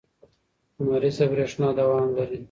لمریزه 0.79 1.25
برېښنا 1.31 1.69
دوام 1.79 2.07
لري. 2.17 2.39